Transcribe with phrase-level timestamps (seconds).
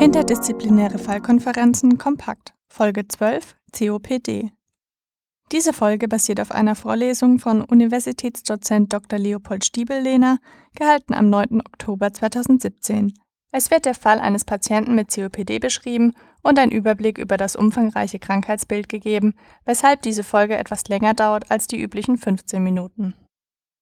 [0.00, 4.52] Interdisziplinäre Fallkonferenzen kompakt Folge 12 COPD
[5.52, 9.18] Diese Folge basiert auf einer Vorlesung von Universitätsdozent Dr.
[9.18, 10.38] Leopold Stiebel-Lehner,
[10.74, 11.60] gehalten am 9.
[11.60, 13.14] Oktober 2017.
[13.50, 16.12] Es wird der Fall eines Patienten mit COPD beschrieben
[16.42, 21.66] und ein Überblick über das umfangreiche Krankheitsbild gegeben, weshalb diese Folge etwas länger dauert als
[21.66, 23.14] die üblichen 15 Minuten.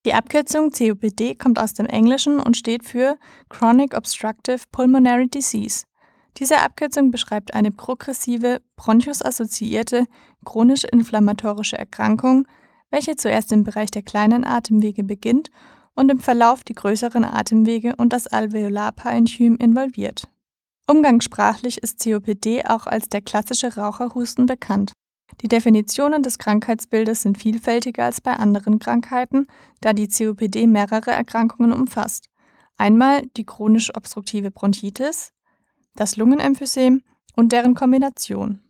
[0.04, 3.16] Die Abkürzung COPD kommt aus dem Englischen und steht für
[3.48, 5.84] Chronic Obstructive Pulmonary Disease.
[6.36, 10.04] Diese Abkürzung beschreibt eine progressive, bronchusassoziierte,
[10.44, 12.46] chronische inflammatorische Erkrankung,
[12.90, 15.50] welche zuerst im Bereich der kleinen Atemwege beginnt
[15.94, 20.28] und im Verlauf die größeren Atemwege und das Alveolarparenchym involviert.
[20.86, 24.92] Umgangssprachlich ist COPD auch als der klassische Raucherhusten bekannt.
[25.40, 29.46] Die Definitionen des Krankheitsbildes sind vielfältiger als bei anderen Krankheiten,
[29.80, 32.30] da die COPD mehrere Erkrankungen umfasst.
[32.76, 35.32] Einmal die chronisch obstruktive Bronchitis,
[35.94, 37.02] das Lungenemphysem
[37.36, 38.60] und deren Kombination.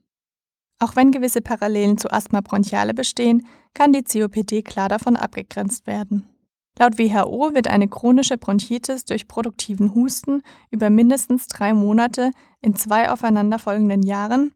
[0.78, 6.28] Auch wenn gewisse Parallelen zu Asthma bronchiale bestehen, kann die COPD klar davon abgegrenzt werden.
[6.78, 13.10] Laut WHO wird eine chronische Bronchitis durch produktiven Husten über mindestens drei Monate in zwei
[13.10, 14.52] aufeinanderfolgenden Jahren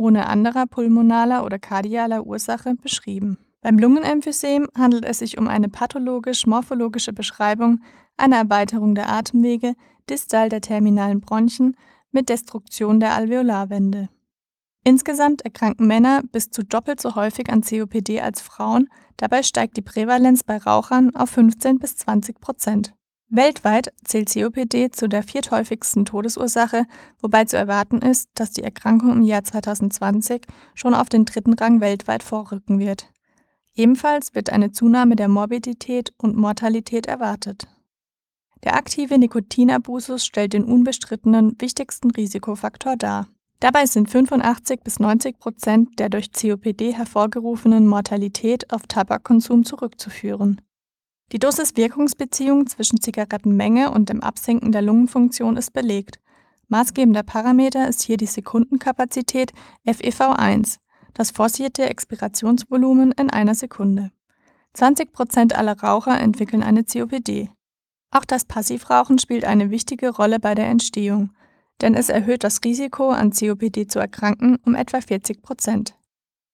[0.00, 3.38] ohne anderer pulmonaler oder kardialer Ursache beschrieben.
[3.60, 7.80] Beim Lungenemphysem handelt es sich um eine pathologisch-morphologische Beschreibung
[8.16, 9.74] einer Erweiterung der Atemwege
[10.08, 11.76] distal der terminalen Bronchien
[12.10, 14.08] mit Destruktion der Alveolarwände.
[14.82, 19.82] Insgesamt erkranken Männer bis zu doppelt so häufig an COPD als Frauen, dabei steigt die
[19.82, 22.94] Prävalenz bei Rauchern auf 15 bis 20 Prozent.
[23.32, 26.84] Weltweit zählt COPD zu der vierthäufigsten Todesursache,
[27.20, 30.42] wobei zu erwarten ist, dass die Erkrankung im Jahr 2020
[30.74, 33.08] schon auf den dritten Rang weltweit vorrücken wird.
[33.76, 37.68] Ebenfalls wird eine Zunahme der Morbidität und Mortalität erwartet.
[38.64, 43.28] Der aktive Nikotinabusus stellt den unbestrittenen wichtigsten Risikofaktor dar.
[43.60, 50.60] Dabei sind 85 bis 90 Prozent der durch COPD hervorgerufenen Mortalität auf Tabakkonsum zurückzuführen.
[51.32, 56.18] Die Dosis-Wirkungsbeziehung zwischen Zigarettenmenge und dem Absinken der Lungenfunktion ist belegt.
[56.68, 59.52] Maßgebender Parameter ist hier die Sekundenkapazität
[59.86, 60.78] FEV1,
[61.14, 64.10] das forcierte Expirationsvolumen in einer Sekunde.
[64.74, 67.50] 20 Prozent aller Raucher entwickeln eine COPD.
[68.10, 71.30] Auch das Passivrauchen spielt eine wichtige Rolle bei der Entstehung,
[71.80, 75.94] denn es erhöht das Risiko, an COPD zu erkranken, um etwa 40 Prozent.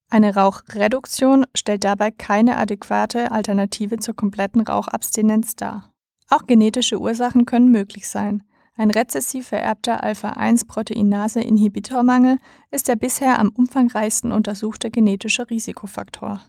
[0.09, 5.93] Eine Rauchreduktion stellt dabei keine adäquate Alternative zur kompletten Rauchabstinenz dar.
[6.29, 8.45] Auch genetische Ursachen können möglich sein.
[8.77, 12.39] Ein rezessiv vererbter Alpha-1-Proteinase-Inhibitormangel
[12.71, 16.43] ist der bisher am umfangreichsten untersuchte genetische Risikofaktor.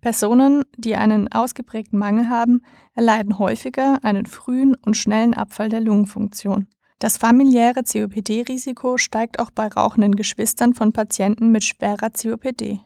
[0.00, 2.60] Personen, die einen ausgeprägten Mangel haben,
[2.94, 6.66] erleiden häufiger einen frühen und schnellen Abfall der Lungenfunktion.
[6.98, 12.80] Das familiäre COPD-Risiko steigt auch bei rauchenden Geschwistern von Patienten mit schwerer COPD.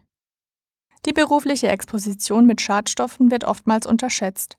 [1.07, 4.57] Die berufliche Exposition mit Schadstoffen wird oftmals unterschätzt.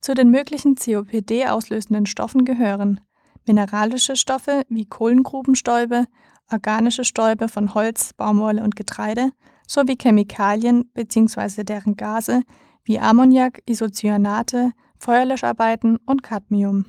[0.00, 3.00] Zu den möglichen COPD auslösenden Stoffen gehören
[3.46, 6.06] mineralische Stoffe wie Kohlengrubenstäube,
[6.50, 9.32] organische Stäube von Holz, Baumwolle und Getreide
[9.66, 11.64] sowie Chemikalien bzw.
[11.64, 12.42] deren Gase
[12.84, 16.86] wie Ammoniak, Isocyanate, Feuerlöscharbeiten und Cadmium.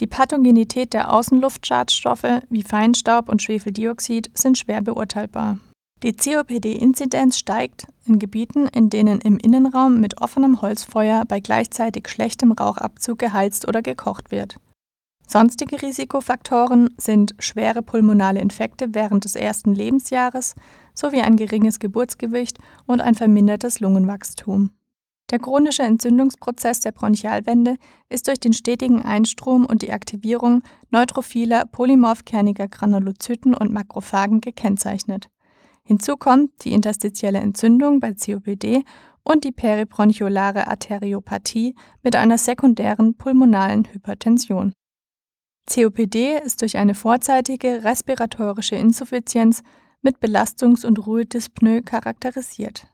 [0.00, 5.58] Die Pathogenität der Außenluftschadstoffe wie Feinstaub und Schwefeldioxid sind schwer beurteilbar.
[6.02, 12.52] Die COPD-Inzidenz steigt in Gebieten, in denen im Innenraum mit offenem Holzfeuer bei gleichzeitig schlechtem
[12.52, 14.56] Rauchabzug geheizt oder gekocht wird.
[15.26, 20.54] Sonstige Risikofaktoren sind schwere pulmonale Infekte während des ersten Lebensjahres
[20.92, 24.70] sowie ein geringes Geburtsgewicht und ein vermindertes Lungenwachstum.
[25.30, 27.76] Der chronische Entzündungsprozess der Bronchialwände
[28.10, 35.28] ist durch den stetigen Einstrom und die Aktivierung neutrophiler polymorphkerniger Granulozyten und Makrophagen gekennzeichnet.
[35.82, 38.84] Hinzu kommt die interstitielle Entzündung bei COPD
[39.22, 44.74] und die peribronchiolare Arteriopathie mit einer sekundären pulmonalen Hypertension.
[45.66, 49.62] COPD ist durch eine vorzeitige respiratorische Insuffizienz
[50.02, 52.86] mit Belastungs- und Ruhedyspnoe charakterisiert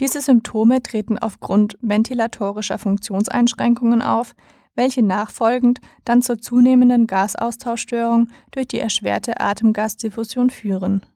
[0.00, 4.34] diese Symptome treten aufgrund ventilatorischer Funktionseinschränkungen auf,
[4.74, 11.06] welche nachfolgend dann zur zunehmenden Gasaustauschstörung durch die erschwerte Atemgasdiffusion führen.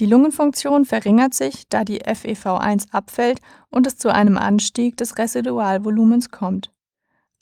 [0.00, 3.40] Die Lungenfunktion verringert sich, da die FEV1 abfällt
[3.70, 6.72] und es zu einem Anstieg des Residualvolumens kommt.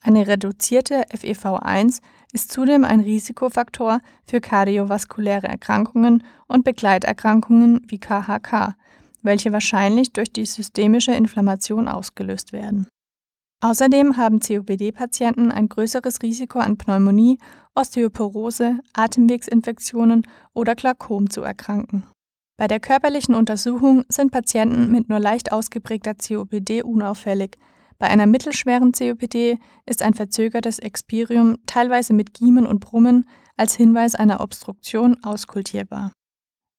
[0.03, 2.01] Eine reduzierte FEV1
[2.33, 8.75] ist zudem ein Risikofaktor für kardiovaskuläre Erkrankungen und Begleiterkrankungen wie KHK,
[9.23, 12.87] welche wahrscheinlich durch die systemische Inflammation ausgelöst werden.
[13.61, 17.39] Außerdem haben COPD-Patienten ein größeres Risiko an Pneumonie,
[17.77, 22.03] Osteoporose, Atemwegsinfektionen oder Glaukom zu erkranken.
[22.59, 27.57] Bei der körperlichen Untersuchung sind Patienten mit nur leicht ausgeprägter COPD unauffällig.
[27.99, 34.15] Bei einer mittelschweren COPD ist ein verzögertes Expirium, teilweise mit Giemen und Brummen, als Hinweis
[34.17, 36.13] einer Obstruktion auskultierbar.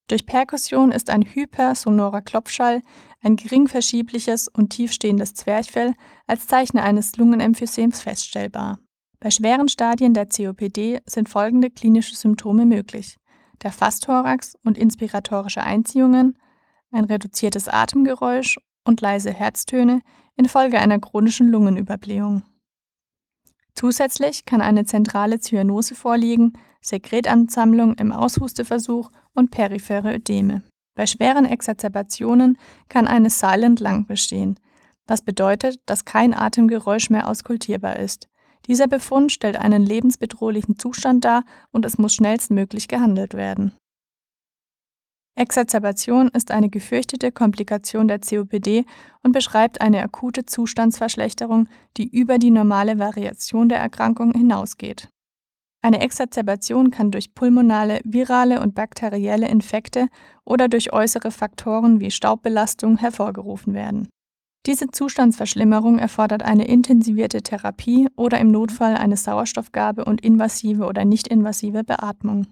[0.07, 2.81] Durch Perkussion ist ein hypersonorer Klopfschall,
[3.21, 5.93] ein gering verschiebliches und tiefstehendes Zwerchfell
[6.27, 8.79] als Zeichen eines Lungenemphysems feststellbar.
[9.19, 13.17] Bei schweren Stadien der COPD sind folgende klinische Symptome möglich:
[13.61, 16.37] der Fastthorax und inspiratorische Einziehungen,
[16.91, 20.01] ein reduziertes Atemgeräusch und leise Herztöne
[20.35, 22.43] infolge einer chronischen Lungenüberblähung.
[23.75, 30.63] Zusätzlich kann eine zentrale Zyanose vorliegen, Sekretansammlung im Aushusteversuch und periphere Ödeme.
[30.95, 32.57] Bei schweren Exazerbationen
[32.87, 34.59] kann eine Silent Lung bestehen,
[35.07, 38.29] was bedeutet, dass kein Atemgeräusch mehr auskultierbar ist.
[38.67, 43.73] Dieser Befund stellt einen lebensbedrohlichen Zustand dar und es muss schnellstmöglich gehandelt werden.
[45.35, 48.85] Exazerbation ist eine gefürchtete Komplikation der COPD
[49.23, 55.09] und beschreibt eine akute Zustandsverschlechterung, die über die normale Variation der Erkrankung hinausgeht.
[55.85, 60.07] Eine Exazerbation kann durch pulmonale, virale und bakterielle Infekte
[60.45, 64.07] oder durch äußere Faktoren wie Staubbelastung hervorgerufen werden.
[64.65, 71.83] Diese Zustandsverschlimmerung erfordert eine intensivierte Therapie oder im Notfall eine Sauerstoffgabe und invasive oder nicht-invasive
[71.83, 72.47] Beatmung.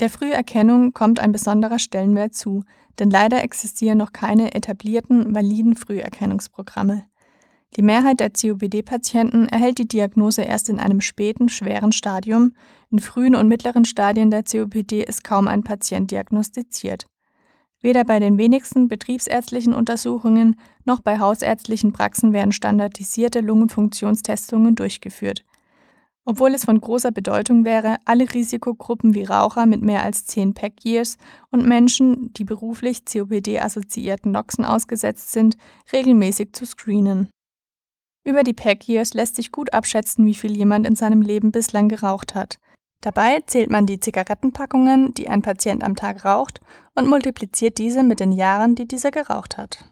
[0.00, 2.64] Der Früherkennung kommt ein besonderer Stellenwert zu,
[2.98, 7.06] denn leider existieren noch keine etablierten, validen Früherkennungsprogramme.
[7.76, 12.52] Die Mehrheit der COPD-Patienten erhält die Diagnose erst in einem späten, schweren Stadium.
[12.90, 17.06] In frühen und mittleren Stadien der COPD ist kaum ein Patient diagnostiziert.
[17.80, 25.44] Weder bei den wenigsten betriebsärztlichen Untersuchungen noch bei hausärztlichen Praxen werden standardisierte Lungenfunktionstestungen durchgeführt.
[26.24, 31.18] Obwohl es von großer Bedeutung wäre, alle Risikogruppen wie Raucher mit mehr als 10 Pack-Years
[31.50, 35.58] und Menschen, die beruflich COPD-assoziierten Noxen ausgesetzt sind,
[35.92, 37.28] regelmäßig zu screenen.
[38.24, 41.88] Über die Pack Years lässt sich gut abschätzen, wie viel jemand in seinem Leben bislang
[41.88, 42.58] geraucht hat.
[43.02, 46.60] Dabei zählt man die Zigarettenpackungen, die ein Patient am Tag raucht,
[46.94, 49.84] und multipliziert diese mit den Jahren, die dieser geraucht hat.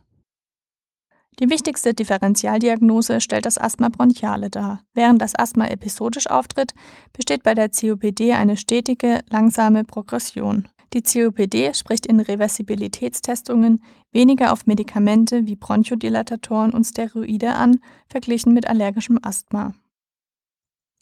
[1.40, 4.82] Die wichtigste Differentialdiagnose stellt das Asthma bronchiale dar.
[4.94, 6.72] Während das Asthma episodisch auftritt,
[7.12, 10.68] besteht bei der COPD eine stetige, langsame Progression.
[10.92, 18.68] Die COPD spricht in Reversibilitätstestungen weniger auf Medikamente wie Bronchodilatatoren und Steroide an, verglichen mit
[18.68, 19.72] allergischem Asthma.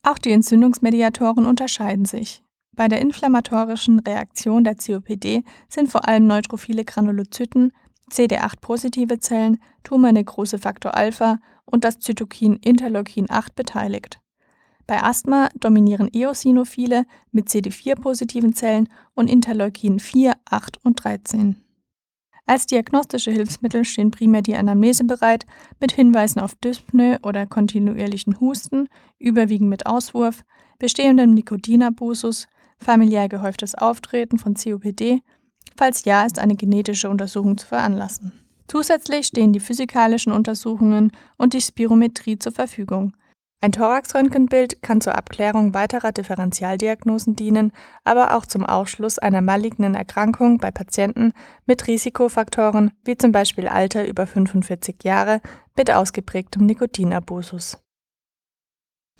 [0.02, 2.42] Auch die Entzündungsmediatoren unterscheiden sich.
[2.76, 7.72] Bei der inflammatorischen Reaktion der COPD sind vor allem neutrophile Granulozyten,
[8.10, 14.19] CD8-positive Zellen, Tumornekrose Faktor Alpha und das Zytokin Interleukin 8 beteiligt.
[14.90, 21.62] Bei Asthma dominieren Eosinophile mit CD4-positiven Zellen und Interleukin 4, 8 und 13.
[22.44, 25.46] Als diagnostische Hilfsmittel stehen primär die Anamnese bereit,
[25.78, 28.88] mit Hinweisen auf Dyspnoe oder kontinuierlichen Husten,
[29.20, 30.42] überwiegend mit Auswurf,
[30.80, 32.48] bestehendem Nikotinabusus,
[32.80, 35.22] familiär gehäuftes Auftreten von COPD,
[35.76, 38.32] falls ja, ist eine genetische Untersuchung zu veranlassen.
[38.66, 43.12] Zusätzlich stehen die physikalischen Untersuchungen und die Spirometrie zur Verfügung,
[43.62, 47.72] ein Thoraxröntgenbild kann zur Abklärung weiterer Differentialdiagnosen dienen,
[48.04, 51.34] aber auch zum Ausschluss einer malignen Erkrankung bei Patienten
[51.66, 55.42] mit Risikofaktoren wie zum Beispiel Alter über 45 Jahre
[55.76, 57.76] mit ausgeprägtem Nikotinabusus.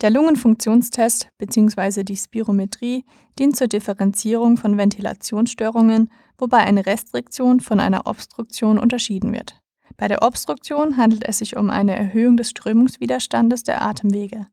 [0.01, 2.03] Der Lungenfunktionstest bzw.
[2.03, 3.05] die Spirometrie
[3.37, 9.60] dient zur Differenzierung von Ventilationsstörungen, wobei eine Restriktion von einer Obstruktion unterschieden wird
[10.01, 14.47] bei der Obstruktion handelt es sich um eine Erhöhung des Strömungswiderstandes der Atemwege,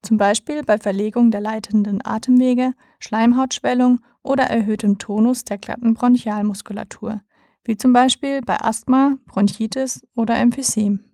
[0.00, 7.20] zum Beispiel bei Verlegung der leitenden Atemwege, Schleimhautschwellung oder erhöhtem Tonus der glatten Bronchialmuskulatur,
[7.64, 11.04] wie zum Beispiel bei Asthma, Bronchitis oder Emphysem.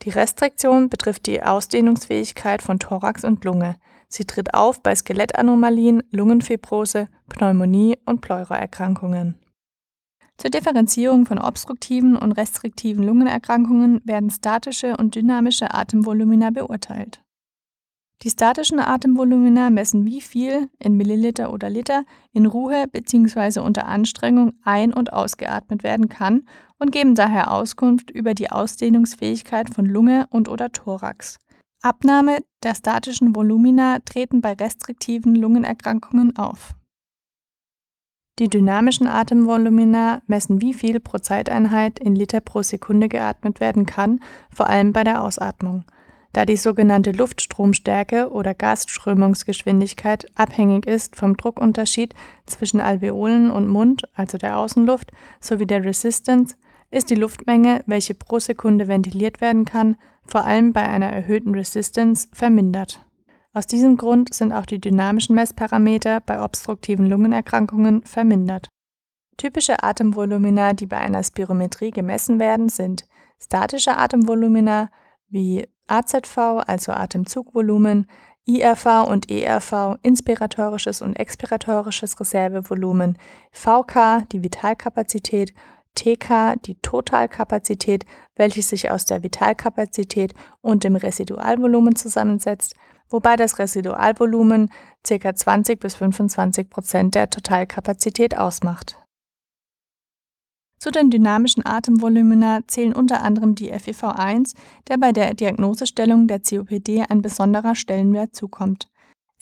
[0.00, 3.76] Die Restriktion betrifft die Ausdehnungsfähigkeit von Thorax und Lunge.
[4.08, 9.38] Sie tritt auf bei Skelettanomalien, Lungenfibrose, Pneumonie und Pleuraerkrankungen.
[10.36, 17.20] Zur Differenzierung von obstruktiven und restriktiven Lungenerkrankungen werden statische und dynamische Atemvolumina beurteilt.
[18.22, 23.60] Die statischen Atemvolumina messen, wie viel in Milliliter oder Liter in Ruhe bzw.
[23.60, 26.48] unter Anstrengung ein- und ausgeatmet werden kann
[26.78, 31.38] und geben daher Auskunft über die Ausdehnungsfähigkeit von Lunge und/oder Thorax.
[31.82, 36.74] Abnahme der statischen Volumina treten bei restriktiven Lungenerkrankungen auf
[38.40, 44.18] Die dynamischen Atemvolumina messen, wie viel pro Zeiteinheit in Liter pro Sekunde geatmet werden kann,
[44.50, 45.84] vor allem bei der Ausatmung.
[46.32, 52.12] Da die sogenannte Luftstromstärke oder Gasströmungsgeschwindigkeit abhängig ist vom Druckunterschied
[52.44, 56.56] zwischen Alveolen und Mund, also der Außenluft, sowie der Resistance,
[56.90, 62.26] ist die Luftmenge, welche pro Sekunde ventiliert werden kann, vor allem bei einer erhöhten Resistance
[62.32, 63.04] vermindert.
[63.56, 68.68] Aus diesem Grund sind auch die dynamischen Messparameter bei obstruktiven Lungenerkrankungen vermindert.
[69.36, 73.06] Typische Atemvolumina, die bei einer Spirometrie gemessen werden, sind
[73.40, 74.90] statische Atemvolumina
[75.28, 78.08] wie AZV, also Atemzugvolumen,
[78.44, 83.18] IRV und ERV, inspiratorisches und expiratorisches Reservevolumen,
[83.52, 85.54] VK, die Vitalkapazität,
[85.94, 92.74] TK, die Totalkapazität, welche sich aus der Vitalkapazität und dem Residualvolumen zusammensetzt,
[93.08, 94.70] wobei das Residualvolumen
[95.06, 95.34] ca.
[95.34, 98.98] 20 bis 25 Prozent der Totalkapazität ausmacht.
[100.78, 104.54] Zu den dynamischen Atemvolumina zählen unter anderem die FEV1,
[104.88, 108.88] der bei der Diagnosestellung der COPD ein besonderer Stellenwert zukommt.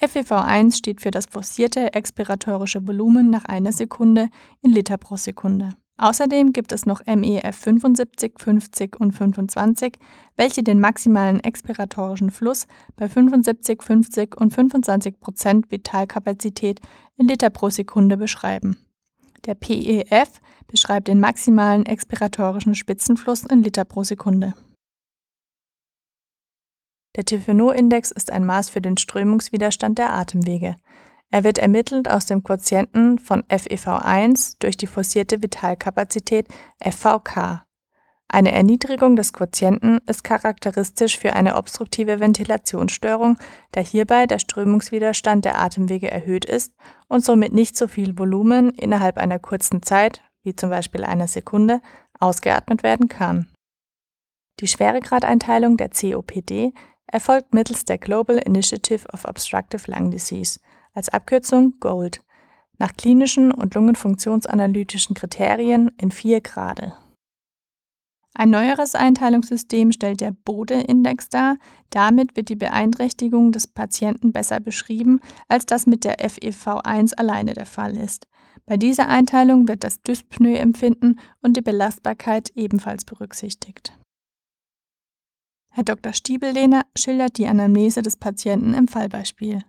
[0.00, 4.28] FEV1 steht für das forcierte expiratorische Volumen nach einer Sekunde
[4.60, 5.70] in Liter pro Sekunde.
[5.98, 9.98] Außerdem gibt es noch MEF 75, 50 und 25,
[10.36, 16.80] welche den maximalen expiratorischen Fluss bei 75, 50 und 25 Prozent Vitalkapazität
[17.16, 18.78] in Liter pro Sekunde beschreiben.
[19.44, 24.54] Der PEF beschreibt den maximalen expiratorischen Spitzenfluss in Liter pro Sekunde.
[27.14, 30.76] Der Tifenot-Index ist ein Maß für den Strömungswiderstand der Atemwege.
[31.32, 36.46] Er wird ermittelt aus dem Quotienten von FeV1 durch die forcierte Vitalkapazität
[36.78, 37.64] FVK.
[38.28, 43.38] Eine Erniedrigung des Quotienten ist charakteristisch für eine obstruktive Ventilationsstörung,
[43.72, 46.74] da hierbei der Strömungswiderstand der Atemwege erhöht ist
[47.08, 51.80] und somit nicht so viel Volumen innerhalb einer kurzen Zeit, wie zum Beispiel einer Sekunde,
[52.20, 53.50] ausgeatmet werden kann.
[54.60, 56.74] Die Schweregradeinteilung der COPD
[57.06, 60.60] erfolgt mittels der Global Initiative of Obstructive Lung Disease–
[60.94, 62.22] als Abkürzung GOLD,
[62.78, 66.94] nach klinischen und lungenfunktionsanalytischen Kriterien in vier Grade.
[68.34, 71.58] Ein neueres Einteilungssystem stellt der Bode-Index dar.
[71.90, 77.66] Damit wird die Beeinträchtigung des Patienten besser beschrieben, als das mit der FEV1 alleine der
[77.66, 78.26] Fall ist.
[78.64, 83.92] Bei dieser Einteilung wird das Dyspnoe-Empfinden und die Belastbarkeit ebenfalls berücksichtigt.
[85.70, 86.12] Herr Dr.
[86.12, 89.64] Stiebellehner schildert die Anamnese des Patienten im Fallbeispiel.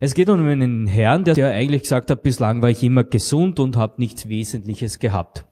[0.00, 3.76] Es geht um einen Herrn, der, eigentlich gesagt hat, bislang war ich immer gesund und
[3.76, 5.44] habe nichts Wesentliches gehabt.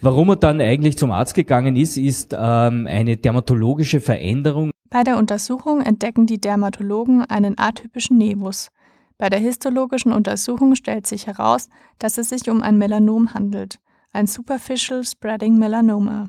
[0.00, 4.70] Warum er dann eigentlich zum Arzt gegangen ist, ist ähm, eine dermatologische Veränderung.
[4.90, 8.70] Bei der Untersuchung entdecken die Dermatologen einen atypischen Nevus.
[9.18, 13.78] Bei der histologischen Untersuchung stellt sich heraus, dass es sich um ein Melanom handelt,
[14.12, 16.28] ein Superficial Spreading Melanoma.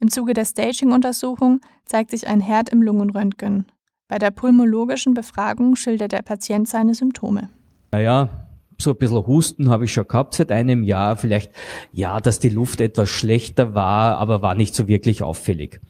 [0.00, 3.66] Im Zuge der Staging-Untersuchung zeigt sich ein Herd im Lungenröntgen.
[4.08, 7.48] Bei der pulmologischen Befragung schildert der Patient seine Symptome.
[7.90, 8.44] Naja,
[8.78, 11.16] so ein bisschen Husten habe ich schon gehabt seit einem Jahr.
[11.16, 11.52] Vielleicht,
[11.92, 15.80] ja, dass die Luft etwas schlechter war, aber war nicht so wirklich auffällig.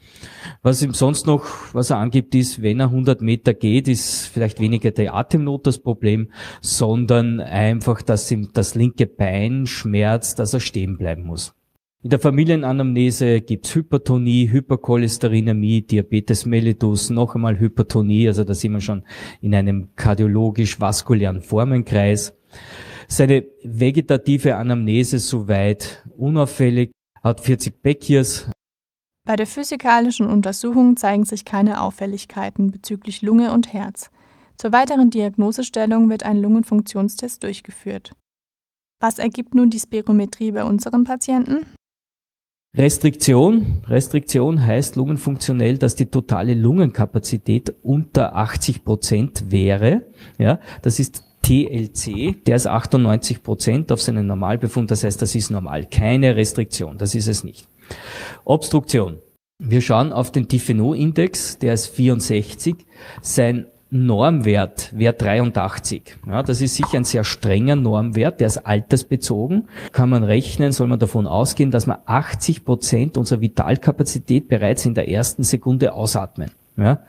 [0.61, 4.59] Was ihm sonst noch, was er angibt, ist, wenn er 100 Meter geht, ist vielleicht
[4.59, 6.31] weniger die Atemnot das Problem,
[6.61, 11.54] sondern einfach, dass ihm das linke Bein schmerzt, dass er stehen bleiben muss.
[12.05, 18.79] In der Familienanamnese gibt's Hypertonie, Hypercholesterinämie, Diabetes mellitus, noch einmal Hypertonie, also da sind wir
[18.79, 19.03] schon
[19.41, 22.31] in einem kardiologisch-vaskulären Formenkreis.
[23.07, 26.91] Seine vegetative Anamnese soweit unauffällig,
[27.23, 28.51] hat 40 Beckiers.
[29.25, 34.11] Bei der physikalischen Untersuchung zeigen sich keine Auffälligkeiten bezüglich Lunge und Herz.
[34.57, 38.13] Zur weiteren Diagnosestellung wird ein Lungenfunktionstest durchgeführt.
[38.99, 41.65] Was ergibt nun die Spirometrie bei unserem Patienten?
[42.77, 43.81] Restriktion.
[43.87, 50.03] Restriktion heißt lungenfunktionell, dass die totale Lungenkapazität unter 80 Prozent wäre.
[50.37, 54.91] Ja, das ist TLC, der ist 98 Prozent auf seinen Normalbefund.
[54.91, 55.85] Das heißt, das ist normal.
[55.85, 56.97] Keine Restriktion.
[56.97, 57.67] Das ist es nicht.
[58.43, 59.19] Obstruktion.
[59.57, 62.75] Wir schauen auf den Tifenot-Index, der ist 64.
[63.21, 66.17] Sein Normwert wäre 83.
[66.27, 69.67] Ja, das ist sicher ein sehr strenger Normwert, der ist altersbezogen.
[69.91, 74.95] Kann man rechnen, soll man davon ausgehen, dass wir 80 Prozent unserer Vitalkapazität bereits in
[74.95, 76.51] der ersten Sekunde ausatmen.
[76.77, 76.99] Ja,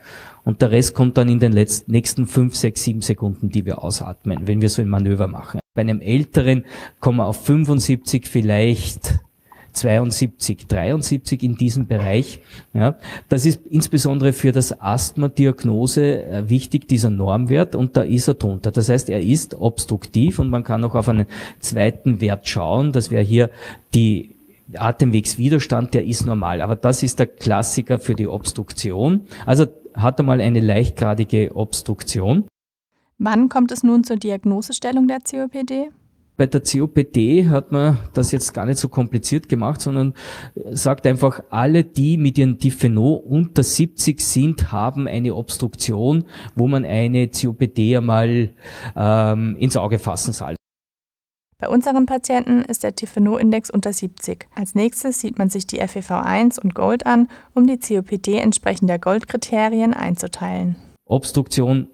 [0.45, 3.83] und der Rest kommt dann in den letzten, nächsten 5, 6, 7 Sekunden, die wir
[3.83, 5.59] ausatmen, wenn wir so ein Manöver machen.
[5.73, 6.63] Bei einem Älteren
[7.01, 9.19] kommen wir auf 75, vielleicht
[9.77, 12.41] 72, 73 in diesem Bereich.
[12.73, 12.95] Ja,
[13.29, 18.71] das ist insbesondere für das Asthma-Diagnose äh, wichtig, dieser Normwert, und da ist er drunter.
[18.71, 21.27] Das heißt, er ist obstruktiv und man kann auch auf einen
[21.59, 22.91] zweiten Wert schauen.
[22.91, 23.49] Das wäre hier
[23.93, 24.35] die
[24.75, 26.61] Atemwegswiderstand, der ist normal.
[26.61, 29.27] Aber das ist der Klassiker für die Obstruktion.
[29.45, 32.45] Also hat er mal eine leichtgradige Obstruktion.
[33.17, 35.89] Wann kommt es nun zur Diagnosestellung der COPD?
[36.37, 40.13] Bei der COPD hat man das jetzt gar nicht so kompliziert gemacht, sondern
[40.69, 46.25] sagt einfach, alle, die mit ihren Diphenol unter 70 sind, haben eine Obstruktion,
[46.55, 48.51] wo man eine COPD einmal
[48.95, 50.55] ähm, ins Auge fassen soll.
[51.59, 54.45] Bei unseren Patienten ist der Tifenot-Index unter 70.
[54.53, 58.99] Als nächstes sieht man sich die FEV1 und Gold an, um die COPD entsprechend der
[58.99, 60.75] Gold-Kriterien einzuteilen.
[61.05, 61.87] Obstruktion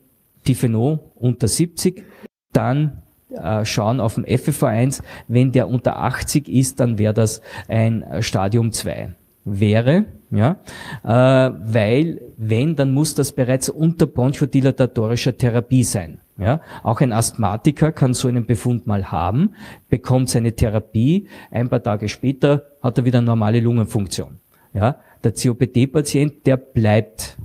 [0.44, 2.04] Tifenot unter 70,
[2.52, 3.03] dann
[3.34, 5.02] äh, schauen auf dem FFV1.
[5.28, 10.58] Wenn der unter 80 ist, dann wäre das ein Stadium 2 wäre, ja,
[11.04, 16.20] äh, weil wenn, dann muss das bereits unter bronchodilatorischer Therapie sein.
[16.38, 19.54] Ja, auch ein Asthmatiker kann so einen Befund mal haben,
[19.90, 24.40] bekommt seine Therapie, ein paar Tage später hat er wieder normale Lungenfunktion.
[24.74, 27.38] Ja, der COPD-Patient, der bleibt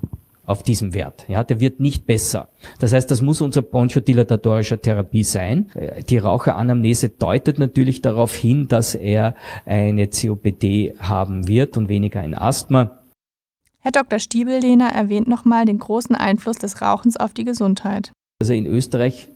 [0.48, 1.26] auf diesem Wert.
[1.28, 2.48] Ja, der wird nicht besser.
[2.78, 5.70] Das heißt, das muss unser bronchodilatorischer Therapie sein.
[6.08, 9.34] Die Raucheranamnese deutet natürlich darauf hin, dass er
[9.66, 12.98] eine COPD haben wird und weniger ein Asthma.
[13.80, 14.18] Herr Dr.
[14.18, 18.12] Stiebellehner erwähnt nochmal den großen Einfluss des Rauchens auf die Gesundheit.
[18.40, 19.28] Also in Österreich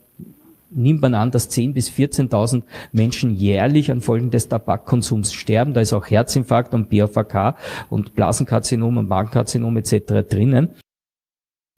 [0.70, 5.74] nimmt man an, dass 10.000 bis 14.000 Menschen jährlich an Folgen des Tabakkonsums sterben.
[5.74, 7.54] Da ist auch Herzinfarkt und BAVK
[7.90, 10.26] und Blasenkarzinom und Magenkarzinom etc.
[10.28, 10.70] drinnen.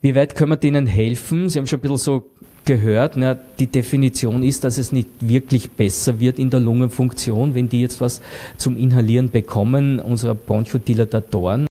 [0.05, 1.49] Wie weit können wir denen helfen?
[1.49, 2.31] Sie haben schon ein bisschen so
[2.67, 7.71] gehört, na, die Definition ist, dass es nicht wirklich besser wird in der Lungenfunktion, wenn
[7.71, 8.21] die jetzt was
[8.59, 11.67] zum Inhalieren bekommen, unserer Bronchodilatatoren.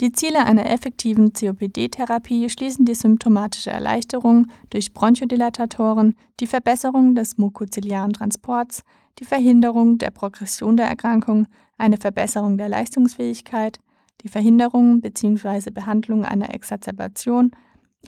[0.00, 8.14] Die Ziele einer effektiven COPD-Therapie schließen die symptomatische Erleichterung durch Bronchodilatatoren, die Verbesserung des mukoziliaren
[8.14, 8.84] Transports,
[9.18, 13.80] die Verhinderung der Progression der Erkrankung, eine Verbesserung der Leistungsfähigkeit,
[14.22, 15.70] die Verhinderung bzw.
[15.70, 17.52] Behandlung einer Exazerbation,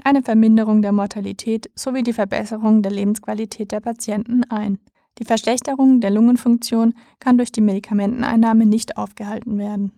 [0.04, 4.78] eine Verminderung der Mortalität sowie die Verbesserung der Lebensqualität der Patienten ein.
[5.18, 9.92] Die Verschlechterung der Lungenfunktion kann durch die Medikamenteneinnahme nicht aufgehalten werden.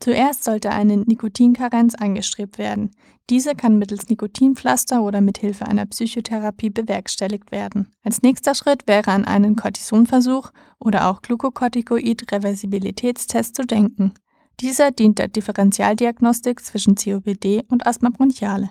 [0.00, 2.92] Zuerst sollte eine Nikotinkarenz angestrebt werden.
[3.30, 7.92] Diese kann mittels Nikotinpflaster oder mit Hilfe einer Psychotherapie bewerkstelligt werden.
[8.02, 14.14] Als nächster Schritt wäre an einen Cortisonversuch oder auch Glucocorticoid-Reversibilitätstest zu denken.
[14.60, 18.70] Dieser dient der Differentialdiagnostik zwischen COPD und Asthma bronchiale.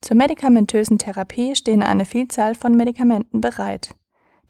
[0.00, 3.94] Zur medikamentösen Therapie stehen eine Vielzahl von Medikamenten bereit.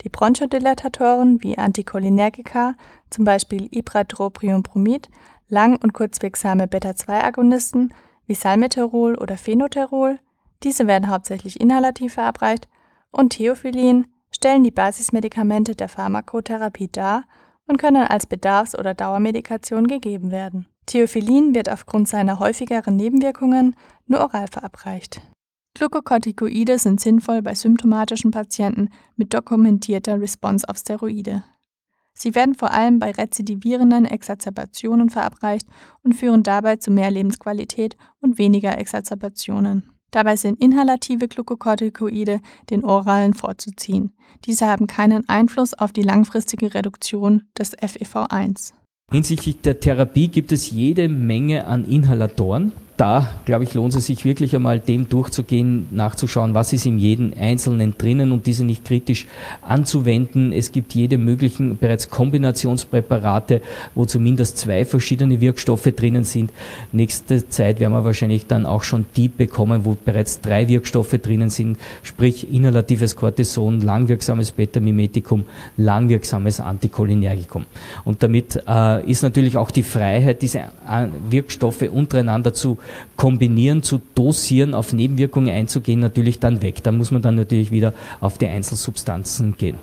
[0.02, 2.76] Die Bronchodilatatoren wie Anticholinergika,
[3.10, 5.10] zum Beispiel Ipratropiumbromid,
[5.48, 7.92] lang- und kurzwirksame Beta-2-Agonisten
[8.26, 10.18] wie Salmeterol oder Phenoterol,
[10.62, 12.68] diese werden hauptsächlich inhalativ verabreicht,
[13.10, 17.24] und Theophyllin stellen die Basismedikamente der Pharmakotherapie dar
[17.68, 20.66] und können als Bedarfs- oder Dauermedikation gegeben werden.
[20.86, 23.76] Theophyllin wird aufgrund seiner häufigeren Nebenwirkungen
[24.06, 25.20] nur oral verabreicht.
[25.74, 31.44] Glucocorticoide sind sinnvoll bei symptomatischen Patienten mit dokumentierter Response auf Steroide.
[32.14, 35.68] Sie werden vor allem bei rezidivierenden Exazerbationen verabreicht
[36.02, 39.97] und führen dabei zu mehr Lebensqualität und weniger Exazerbationen.
[40.10, 42.40] Dabei sind inhalative Glucocorticoide
[42.70, 44.12] den oralen vorzuziehen.
[44.44, 48.72] Diese haben keinen Einfluss auf die langfristige Reduktion des FEV1.
[49.10, 54.24] Hinsichtlich der Therapie gibt es jede Menge an Inhalatoren da, glaube ich, lohnt es sich
[54.24, 59.26] wirklich einmal dem durchzugehen, nachzuschauen, was ist in jedem Einzelnen drinnen und diese nicht kritisch
[59.62, 60.52] anzuwenden.
[60.52, 63.62] Es gibt jede möglichen bereits Kombinationspräparate,
[63.94, 66.50] wo zumindest zwei verschiedene Wirkstoffe drinnen sind.
[66.90, 71.50] Nächste Zeit werden wir wahrscheinlich dann auch schon die bekommen, wo bereits drei Wirkstoffe drinnen
[71.50, 75.44] sind, sprich inhalatives Cortison, langwirksames Beta-Mimetikum,
[75.76, 77.64] langwirksames Anticholinergikum.
[78.04, 82.78] Und damit äh, ist natürlich auch die Freiheit, diese äh, Wirkstoffe untereinander zu
[83.16, 86.82] kombinieren, zu dosieren, auf Nebenwirkungen einzugehen, natürlich dann weg.
[86.82, 89.78] Da muss man dann natürlich wieder auf die Einzelsubstanzen gehen.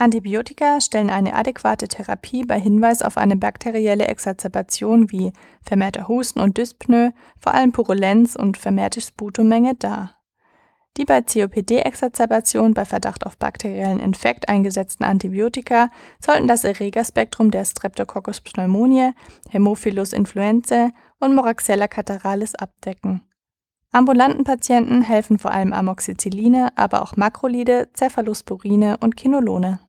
[0.00, 6.56] Antibiotika stellen eine adäquate Therapie bei Hinweis auf eine bakterielle Exazerbation wie vermehrter Husten und
[6.56, 10.14] Dyspnoe, vor allem Purulenz und vermehrte Sputummenge dar.
[10.96, 18.40] Die bei COPD-Exazerbation bei Verdacht auf bakteriellen Infekt eingesetzten Antibiotika sollten das Erregerspektrum der Streptococcus
[18.40, 19.12] pneumoniae,
[19.52, 23.22] Haemophilus influenzae und Moraxella cataralis abdecken.
[23.92, 29.80] Ambulanten Patienten helfen vor allem Amoxicilline, aber auch Makrolide, Cephalosporine und Kinolone.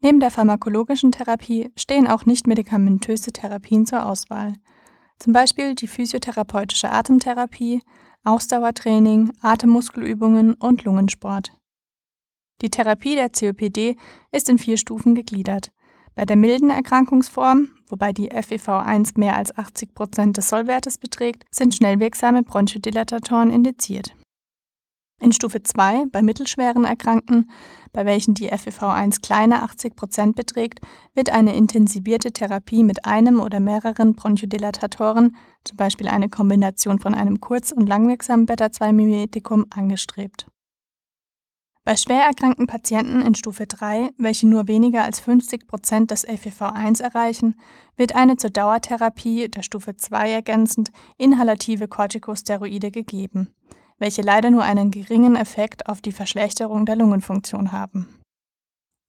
[0.00, 4.54] Neben der pharmakologischen Therapie stehen auch nichtmedikamentöse Therapien zur Auswahl,
[5.18, 7.82] zum Beispiel die physiotherapeutische Atemtherapie,
[8.22, 11.52] Ausdauertraining, Atemmuskelübungen und Lungensport.
[12.62, 13.96] Die Therapie der COPD
[14.30, 15.72] ist in vier Stufen gegliedert.
[16.14, 21.74] Bei der milden Erkrankungsform, wobei die FEV1 mehr als 80 Prozent des Sollwertes beträgt, sind
[21.74, 24.14] schnellwirksame Bronchodilatatoren indiziert.
[25.20, 27.50] In Stufe 2, bei mittelschweren Erkrankten,
[27.92, 30.80] bei welchen die FEV1 kleiner 80 Prozent beträgt,
[31.14, 37.40] wird eine intensivierte Therapie mit einem oder mehreren Bronchodilatatoren, zum Beispiel eine Kombination von einem
[37.40, 40.46] kurz- und langwirksamen Beta-2-Mimetikum, angestrebt.
[41.84, 47.02] Bei schwer erkrankten Patienten in Stufe 3, welche nur weniger als 50 Prozent des FEV1
[47.02, 47.60] erreichen,
[47.96, 53.54] wird eine zur Dauertherapie der Stufe 2 ergänzend inhalative Corticosteroide gegeben
[53.98, 58.08] welche leider nur einen geringen Effekt auf die Verschlechterung der Lungenfunktion haben.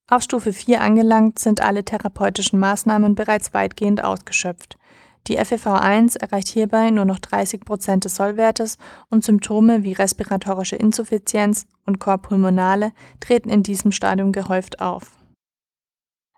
[0.10, 4.78] Auf Stufe 4 angelangt sind alle therapeutischen Maßnahmen bereits weitgehend ausgeschöpft.
[5.28, 8.78] Die FEV1 erreicht hierbei nur noch 30 Prozent des Sollwertes
[9.10, 15.12] und Symptome wie respiratorische Insuffizienz und Korpulmonale treten in diesem Stadium gehäuft auf.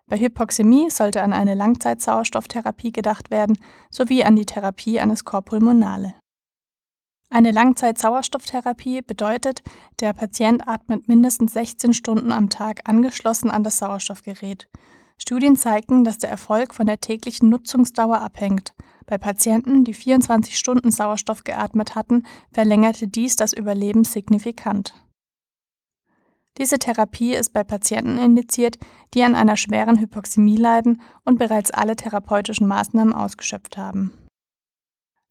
[0.09, 3.57] Bei Hypoxämie sollte an eine Langzeitsauerstofftherapie gedacht werden
[3.89, 6.15] sowie an die Therapie eines Korpulmonale.
[7.29, 9.61] Eine Langzeit-Sauerstofftherapie bedeutet,
[9.99, 14.69] der Patient atmet mindestens 16 Stunden am Tag angeschlossen an das Sauerstoffgerät.
[15.17, 18.73] Studien zeigen, dass der Erfolg von der täglichen Nutzungsdauer abhängt.
[19.05, 24.93] Bei Patienten, die 24 Stunden Sauerstoff geatmet hatten, verlängerte dies das Überleben signifikant.
[26.57, 28.77] Diese Therapie ist bei Patienten indiziert,
[29.13, 34.11] die an einer schweren Hypoxämie leiden und bereits alle therapeutischen Maßnahmen ausgeschöpft haben.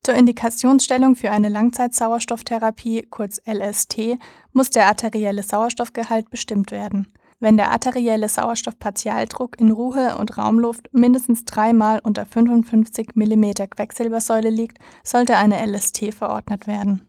[0.04, 4.18] Zur Indikationsstellung für eine Langzeitsauerstofftherapie, kurz LST,
[4.52, 7.12] muss der arterielle Sauerstoffgehalt bestimmt werden.
[7.38, 14.78] Wenn der arterielle Sauerstoffpartialdruck in Ruhe und Raumluft mindestens dreimal unter 55 mm Quecksilbersäule liegt,
[15.04, 17.06] sollte eine LST verordnet werden.